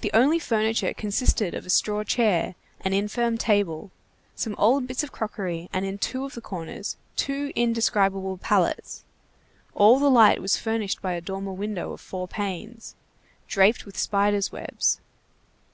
[0.00, 3.90] The only furniture consisted of a straw chair, an infirm table,
[4.34, 9.04] some old bits of crockery, and in two of the corners, two indescribable pallets;
[9.74, 12.94] all the light was furnished by a dormer window of four panes,
[13.48, 14.98] draped with spiders' webs.